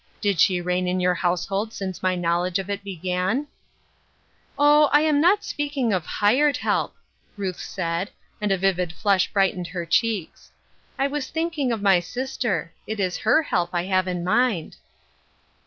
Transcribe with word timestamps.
Did 0.19 0.39
she 0.39 0.59
reign 0.59 0.87
in 0.87 0.99
your 0.99 1.13
household 1.13 1.73
since 1.73 2.01
my 2.01 2.15
knowledge 2.15 2.57
of 2.57 2.71
it 2.71 2.83
began?"" 2.83 3.45
Oh, 4.57 4.89
I 4.91 5.01
am 5.01 5.21
not 5.21 5.43
speaking 5.43 5.93
of 5.93 6.07
hired 6.07 6.57
help," 6.57 6.95
Ruth 7.37 7.61
Baid, 7.77 8.09
and 8.41 8.51
a 8.51 8.57
vivid 8.57 8.91
flush 8.93 9.31
brightened 9.31 9.67
her 9.67 9.85
cheeks." 9.85 10.49
I 10.97 11.05
was 11.05 11.27
thinking 11.29 11.71
of 11.71 11.83
my 11.83 11.99
sister. 11.99 12.73
It 12.87 12.99
is 12.99 13.17
her 13.17 13.43
help 13.43 13.69
I 13.75 13.83
have 13.83 14.07
in 14.07 14.23
mind." 14.23 14.77